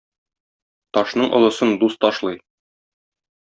Ташның 0.99 1.29
олысын 1.41 1.77
дус 1.85 2.01
ташлый. 2.07 2.43